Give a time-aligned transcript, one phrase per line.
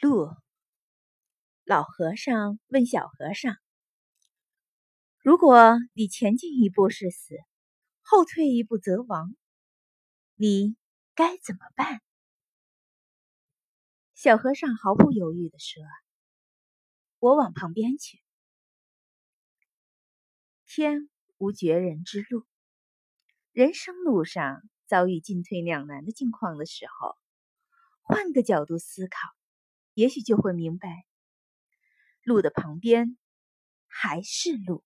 [0.00, 0.30] 路。
[1.64, 3.54] 老和尚问小和尚
[5.22, 7.36] ：“如果你前进一步是死，
[8.00, 9.36] 后退一步则亡，
[10.36, 10.74] 你
[11.14, 12.00] 该怎么办？”
[14.16, 15.82] 小和尚毫不犹豫地说
[17.20, 18.18] ：“我往旁边去。”
[20.66, 22.46] 天无绝人之路，
[23.52, 27.16] 人生路上遭遇进退两难的境况的时候，
[28.02, 29.18] 换个角度思考，
[30.00, 31.04] 也许就会明白，
[32.24, 33.18] 路的旁边
[33.86, 34.82] 还是路。